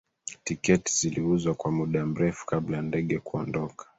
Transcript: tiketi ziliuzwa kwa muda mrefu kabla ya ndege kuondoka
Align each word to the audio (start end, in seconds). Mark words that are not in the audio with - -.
tiketi 0.43 0.93
ziliuzwa 0.93 1.55
kwa 1.55 1.71
muda 1.71 2.05
mrefu 2.05 2.45
kabla 2.45 2.77
ya 2.77 2.83
ndege 2.83 3.19
kuondoka 3.19 3.85